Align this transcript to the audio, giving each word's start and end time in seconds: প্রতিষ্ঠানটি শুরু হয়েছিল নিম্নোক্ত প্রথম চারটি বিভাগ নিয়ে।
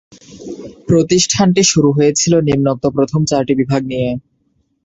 প্রতিষ্ঠানটি 0.87 1.61
শুরু 1.71 1.89
হয়েছিল 1.97 2.33
নিম্নোক্ত 2.47 2.85
প্রথম 2.95 3.21
চারটি 3.25 3.53
বিভাগ 3.61 3.81
নিয়ে। 3.91 4.09